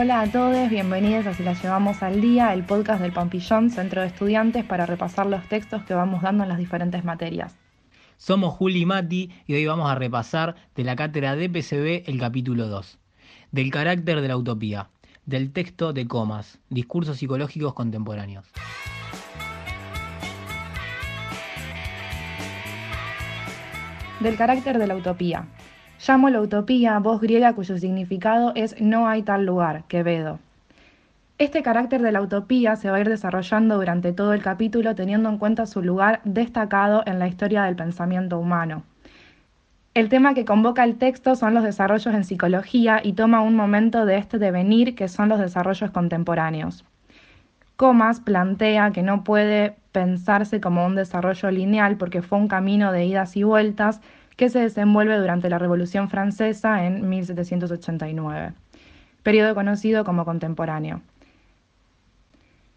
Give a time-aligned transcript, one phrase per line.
[0.00, 4.00] Hola a todos, bienvenidos a Si la llevamos al día, el podcast del Pampillón, Centro
[4.00, 7.56] de Estudiantes, para repasar los textos que vamos dando en las diferentes materias.
[8.16, 12.20] Somos Juli y Mati y hoy vamos a repasar de la cátedra de PCB el
[12.20, 12.96] capítulo 2,
[13.50, 14.88] del carácter de la utopía,
[15.26, 18.46] del texto de Comas, discursos psicológicos contemporáneos.
[24.20, 25.48] Del carácter de la utopía.
[26.06, 30.38] Llamo la utopía voz griega cuyo significado es no hay tal lugar, Quevedo.
[31.38, 35.28] Este carácter de la utopía se va a ir desarrollando durante todo el capítulo teniendo
[35.28, 38.84] en cuenta su lugar destacado en la historia del pensamiento humano.
[39.94, 44.06] El tema que convoca el texto son los desarrollos en psicología y toma un momento
[44.06, 46.84] de este devenir que son los desarrollos contemporáneos.
[47.74, 53.04] Comas plantea que no puede pensarse como un desarrollo lineal porque fue un camino de
[53.04, 54.00] idas y vueltas
[54.38, 58.52] que se desenvuelve durante la Revolución Francesa en 1789,
[59.24, 61.02] periodo conocido como contemporáneo.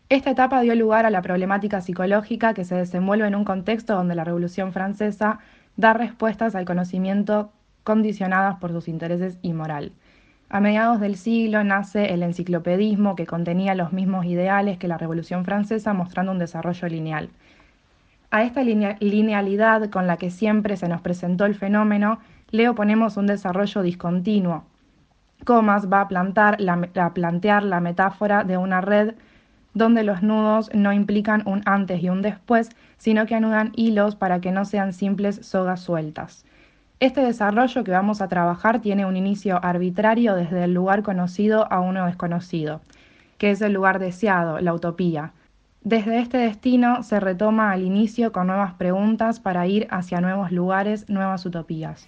[0.09, 4.15] Esta etapa dio lugar a la problemática psicológica que se desenvuelve en un contexto donde
[4.15, 5.37] la Revolución Francesa
[5.77, 7.51] da respuestas al conocimiento
[7.83, 9.91] condicionadas por sus intereses y moral.
[10.49, 15.45] A mediados del siglo nace el enciclopedismo que contenía los mismos ideales que la Revolución
[15.45, 17.29] Francesa mostrando un desarrollo lineal.
[18.31, 23.27] A esta linealidad con la que siempre se nos presentó el fenómeno le oponemos un
[23.27, 24.63] desarrollo discontinuo.
[25.43, 26.57] Comas va a, plantar
[26.95, 29.15] a plantear la metáfora de una red
[29.73, 34.39] donde los nudos no implican un antes y un después, sino que anudan hilos para
[34.39, 36.45] que no sean simples sogas sueltas.
[37.01, 41.81] Este desarrollo que vamos a trabajar tiene un inicio arbitrario desde el lugar conocido a
[41.81, 42.79] uno desconocido,
[43.37, 45.33] que es el lugar deseado, la utopía.
[45.83, 51.09] Desde este destino se retoma al inicio con nuevas preguntas para ir hacia nuevos lugares,
[51.09, 52.07] nuevas utopías.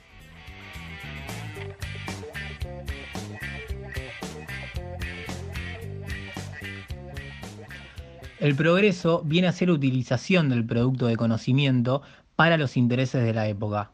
[8.40, 12.04] El progreso viene a ser utilización del producto de conocimiento
[12.36, 13.92] para los intereses de la época.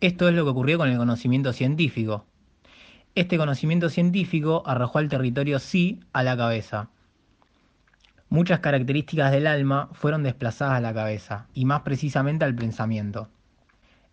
[0.00, 2.24] Esto es lo que ocurrió con el conocimiento científico.
[3.16, 6.90] Este conocimiento científico arrojó al territorio sí a la cabeza.
[8.32, 13.28] Muchas características del alma fueron desplazadas a la cabeza, y más precisamente al pensamiento.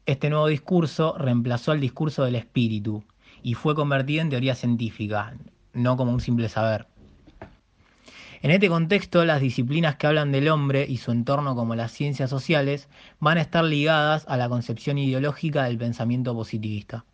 [0.06, 3.06] Este nuevo discurso reemplazó al discurso del espíritu,
[3.44, 5.36] y fue convertido en teoría científica,
[5.72, 6.86] no como un simple saber.
[8.42, 12.30] En este contexto, las disciplinas que hablan del hombre y su entorno como las ciencias
[12.30, 12.90] sociales
[13.22, 17.06] van a estar ligadas a la concepción ideológica del pensamiento positivista,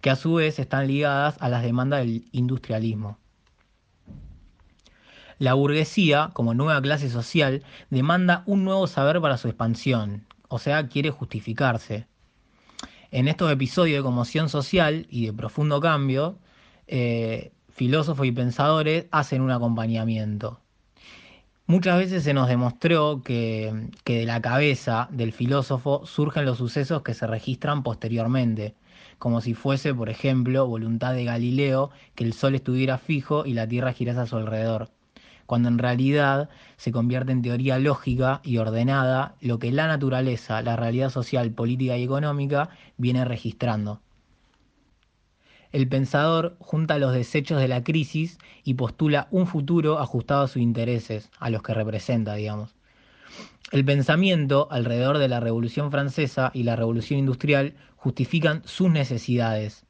[0.00, 3.18] que a su vez están ligadas a las demandas del industrialismo.
[5.38, 10.88] La burguesía, como nueva clase social, demanda un nuevo saber para su expansión, o sea,
[10.88, 12.06] quiere justificarse.
[13.10, 16.38] En estos episodios de conmoción social y de profundo cambio,
[16.86, 20.60] eh, filósofos y pensadores hacen un acompañamiento.
[21.66, 27.14] Muchas veces se nos demostró que, de la cabeza del filósofo surgen los sucesos que
[27.14, 28.74] se registran posteriormente,
[29.18, 33.66] como si fuese, por ejemplo, voluntad de Galileo que el Sol estuviera fijo y la
[33.66, 34.90] Tierra girase a su alrededor,
[35.46, 40.76] cuando en realidad se convierte en teoría lógica y ordenada lo que la naturaleza, la
[40.76, 44.00] realidad social, política y económica viene registrando.
[45.72, 50.62] El pensador junta los desechos de la crisis y postula un futuro ajustado a sus
[50.62, 52.76] intereses, a los que representa, digamos.
[53.72, 59.84] El pensamiento alrededor de la Revolución Francesa y la Revolución Industrial justifican sus necesidades.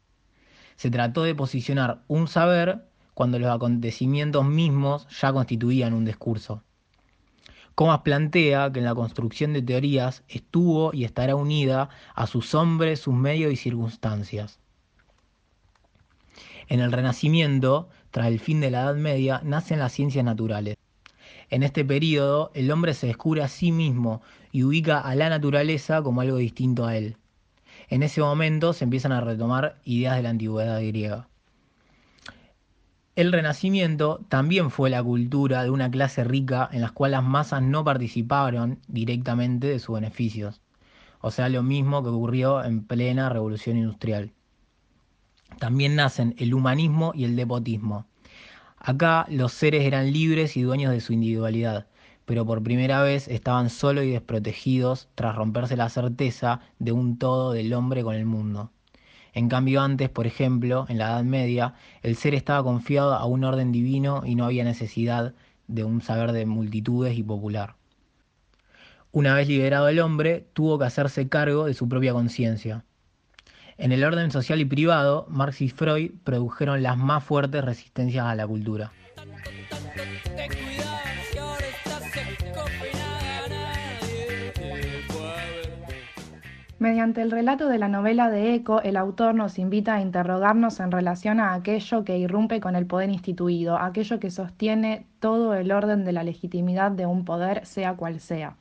[0.76, 6.62] Se trató de posicionar un saber cuando los acontecimientos mismos ya constituían un discurso.
[7.74, 13.00] Comas plantea que en la construcción de teorías estuvo y estará unida a sus hombres,
[13.00, 14.60] sus medios y circunstancias.
[16.68, 20.76] En el Renacimiento, tras el fin de la Edad Media, nacen las ciencias naturales.
[21.50, 24.22] En este periodo, el hombre se descubre a sí mismo
[24.52, 27.16] y ubica a la naturaleza como algo distinto a él.
[27.88, 31.28] En ese momento se empiezan a retomar ideas de la antigüedad griega.
[33.16, 37.62] El Renacimiento también fue la cultura de una clase rica en la cual las masas
[37.62, 40.60] no participaron directamente de sus beneficios.
[41.20, 44.32] O sea, lo mismo que ocurrió en plena revolución industrial
[45.58, 48.06] también nacen el humanismo y el depotismo.
[48.76, 51.86] Acá los seres eran libres y dueños de su individualidad,
[52.26, 57.52] pero por primera vez estaban solos y desprotegidos tras romperse la certeza de un todo
[57.52, 58.70] del hombre con el mundo.
[59.34, 63.42] En cambio antes, por ejemplo, en la Edad Media, el ser estaba confiado a un
[63.42, 65.34] orden divino y no había necesidad
[65.66, 67.74] de un saber de multitudes y popular.
[69.10, 72.84] Una vez liberado el hombre, tuvo que hacerse cargo de su propia conciencia.
[73.76, 78.36] En el orden social y privado, Marx y Freud produjeron las más fuertes resistencias a
[78.36, 78.92] la cultura.
[86.80, 90.90] Mediante el relato de la novela de Eco, el autor nos invita a interrogarnos en
[90.90, 96.04] relación a aquello que irrumpe con el poder instituido, aquello que sostiene todo el orden
[96.04, 98.56] de la legitimidad de un poder, sea cual sea.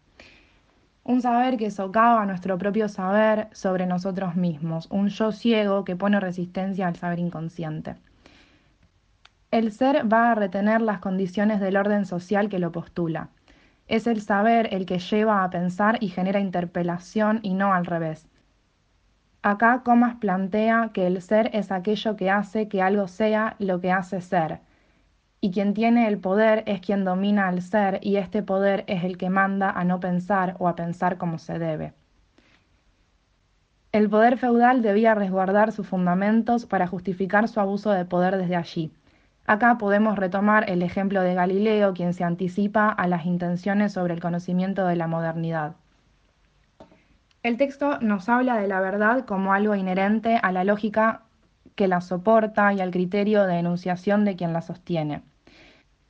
[1.04, 6.20] Un saber que socava nuestro propio saber sobre nosotros mismos, un yo ciego que pone
[6.20, 7.96] resistencia al saber inconsciente.
[9.50, 13.30] El ser va a retener las condiciones del orden social que lo postula.
[13.88, 18.28] Es el saber el que lleva a pensar y genera interpelación y no al revés.
[19.42, 23.92] Acá Comas plantea que el ser es aquello que hace que algo sea lo que
[23.92, 24.62] hace ser,
[25.42, 29.18] y quien tiene el poder es quien domina al ser y este poder es el
[29.18, 31.94] que manda a no pensar o a pensar como se debe.
[33.92, 38.94] El poder feudal debía resguardar sus fundamentos para justificar su abuso de poder desde allí.
[39.46, 44.22] Acá podemos retomar el ejemplo de Galileo, quien se anticipa a las intenciones sobre el
[44.22, 45.76] conocimiento de la modernidad.
[47.44, 51.24] El texto nos habla de la verdad como algo inherente a la lógica
[51.76, 55.24] que la soporta y al criterio de enunciación de quien la sostiene.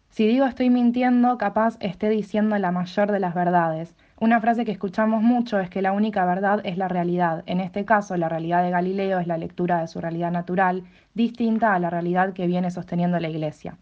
[0.10, 3.96] Si digo estoy mintiendo, capaz esté diciendo la mayor de las verdades.
[4.24, 7.44] Una frase que escuchamos mucho es que la única verdad es la realidad.
[7.46, 11.74] En este caso, la realidad de Galileo es la lectura de su realidad natural, distinta
[11.74, 13.76] a la realidad que viene sosteniendo la Iglesia.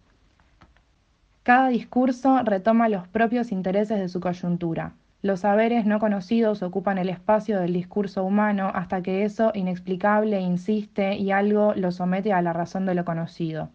[1.43, 4.93] Cada discurso retoma los propios intereses de su coyuntura.
[5.21, 11.17] Los saberes no conocidos ocupan el espacio del discurso humano hasta que eso inexplicable insiste
[11.17, 13.69] y algo lo somete a la razón de lo conocido.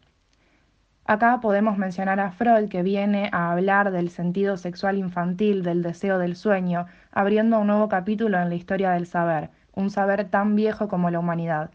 [1.09, 6.19] Acá podemos mencionar a Freud que viene a hablar del sentido sexual infantil, del deseo
[6.19, 10.89] del sueño, abriendo un nuevo capítulo en la historia del saber, un saber tan viejo
[10.89, 11.71] como la humanidad.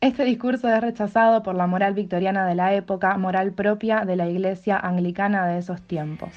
[0.00, 4.28] Este discurso es rechazado por la moral victoriana de la época, moral propia de la
[4.28, 6.32] Iglesia anglicana de esos tiempos.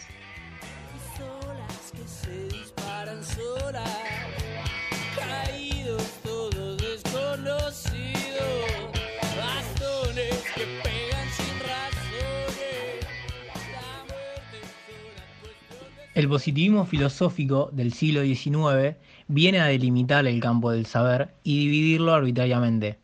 [16.19, 18.97] El positivismo filosófico del siglo XIX
[19.29, 22.99] viene a delimitar el campo del saber y dividirlo arbitrariamente.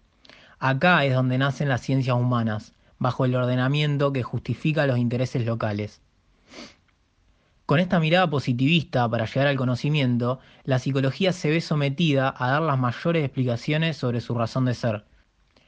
[0.59, 6.01] Acá es donde nacen las ciencias humanas, bajo el ordenamiento que justifica los intereses locales.
[7.65, 12.63] Con esta mirada positivista para llegar al conocimiento, la psicología se ve sometida a dar
[12.63, 15.05] las mayores explicaciones sobre su razón de ser.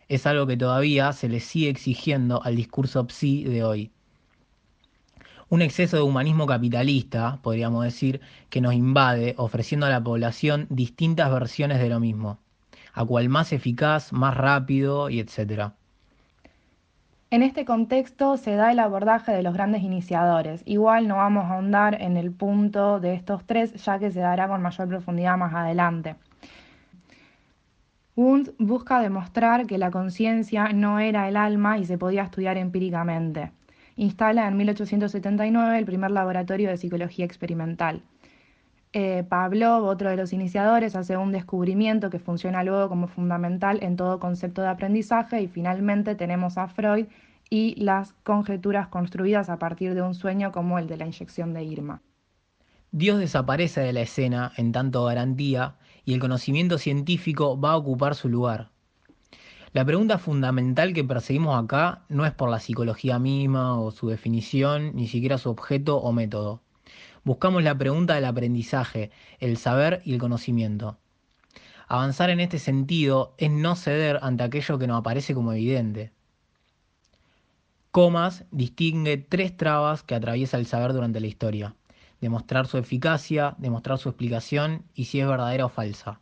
[0.10, 3.92] Es algo que todavía se le sigue exigiendo al discurso psi de hoy
[5.50, 11.32] un exceso de humanismo capitalista, podríamos decir, que nos invade, ofreciendo a la población distintas
[11.32, 12.40] versiones de lo mismo,
[12.94, 15.72] a cual más eficaz, más rápido y etc.
[17.30, 20.64] En este contexto se da el abordaje de los grandes iniciadores.
[20.66, 24.48] Igual no vamos a ahondar en el punto de estos tres, ya que se dará
[24.48, 26.16] con mayor profundidad más adelante.
[28.16, 33.52] Wundt busca demostrar que la conciencia no era el alma y se podía estudiar empíricamente
[33.98, 38.02] instala en 1879 el primer laboratorio de psicología experimental.
[38.94, 43.98] Eh, Pavlov, otro de los iniciadores, hace un descubrimiento que funciona luego como fundamental en
[43.98, 47.08] todo concepto de aprendizaje y finalmente tenemos a Freud
[47.50, 51.64] y las conjeturas construidas a partir de un sueño como el de la inyección de
[51.64, 52.02] Irma.
[52.92, 55.76] Dios desaparece de la escena en tanto garantía
[56.06, 58.72] y el conocimiento científico va a ocupar su lugar.
[59.74, 64.96] La pregunta fundamental que perseguimos acá no es por la psicología misma o su definición,
[64.96, 66.62] ni siquiera su objeto o método.
[67.26, 70.98] Buscamos la pregunta del aprendizaje, el saber y el conocimiento.
[71.90, 76.12] Avanzar en este sentido es no ceder ante aquello que nos aparece como evidente.
[77.92, 81.76] Comas distingue tres trabas que atraviesa el saber durante la historia.
[82.22, 86.22] Demostrar su eficacia, demostrar su explicación y si es verdadera o falsa.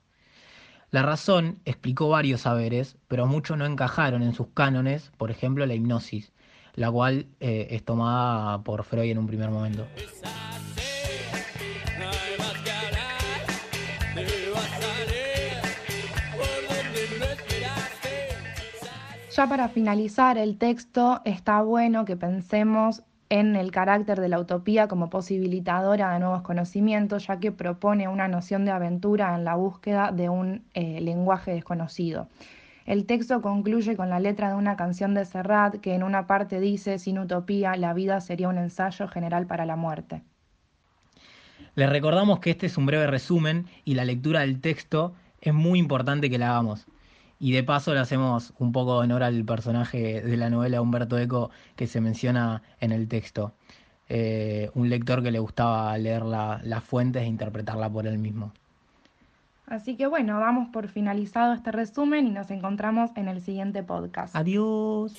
[0.95, 5.73] La razón explicó varios saberes, pero muchos no encajaron en sus cánones, por ejemplo la
[5.73, 6.31] hipnosis,
[6.73, 9.85] la cual eh, es tomada por Freud en un primer momento.
[19.35, 24.87] Ya para finalizar el texto, está bueno que pensemos en el carácter de la utopía
[24.87, 30.11] como posibilitadora de nuevos conocimientos, ya que propone una noción de aventura en la búsqueda
[30.11, 32.27] de un eh, lenguaje desconocido.
[32.85, 36.59] El texto concluye con la letra de una canción de Serrat que en una parte
[36.59, 40.21] dice, sin utopía, la vida sería un ensayo general para la muerte.
[41.73, 45.79] Les recordamos que este es un breve resumen y la lectura del texto es muy
[45.79, 46.85] importante que la hagamos.
[47.39, 51.17] Y de paso le hacemos un poco de honor al personaje de la novela Humberto
[51.17, 53.53] Eco que se menciona en el texto.
[54.07, 58.53] Eh, un lector que le gustaba leer las fuentes e interpretarla por él mismo.
[59.67, 64.35] Así que bueno, damos por finalizado este resumen y nos encontramos en el siguiente podcast.
[64.35, 65.13] Adiós.